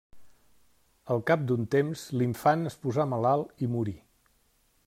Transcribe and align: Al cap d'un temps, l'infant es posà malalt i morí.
Al 1.15 1.21
cap 1.27 1.43
d'un 1.51 1.69
temps, 1.77 2.07
l'infant 2.23 2.71
es 2.73 2.81
posà 2.87 3.09
malalt 3.15 3.67
i 3.67 3.71
morí. 3.75 3.99